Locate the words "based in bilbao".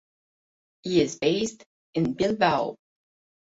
1.19-2.75